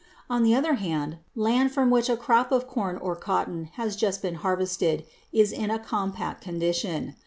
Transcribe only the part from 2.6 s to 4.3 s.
corn or cotton has just